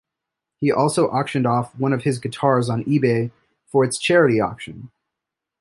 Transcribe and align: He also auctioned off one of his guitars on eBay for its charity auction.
He 0.61 0.71
also 0.71 1.09
auctioned 1.11 1.45
off 1.45 1.75
one 1.77 1.93
of 1.93 2.01
his 2.05 2.17
guitars 2.17 2.71
on 2.71 2.83
eBay 2.85 3.29
for 3.67 3.83
its 3.85 3.99
charity 3.99 4.39
auction. 4.41 4.89